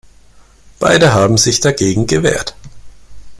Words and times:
Beide 0.79 1.13
haben 1.13 1.37
sich 1.37 1.59
dagegen 1.59 2.07
gewehrt. 2.07 2.55